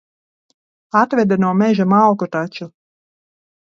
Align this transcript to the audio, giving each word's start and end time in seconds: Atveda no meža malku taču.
Atveda 1.03 1.39
no 1.45 1.53
meža 1.61 1.89
malku 1.95 2.33
taču. 2.39 2.73